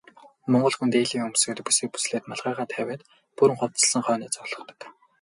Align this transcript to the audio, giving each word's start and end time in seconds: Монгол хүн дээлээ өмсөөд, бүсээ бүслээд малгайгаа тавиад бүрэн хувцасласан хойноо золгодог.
Монгол 0.51 0.73
хүн 0.77 0.89
дээлээ 0.93 1.21
өмсөөд, 1.27 1.59
бүсээ 1.65 1.87
бүслээд 1.93 2.23
малгайгаа 2.27 2.67
тавиад 2.73 3.01
бүрэн 3.37 3.57
хувцасласан 3.59 4.01
хойноо 4.05 4.29
золгодог. 4.35 4.79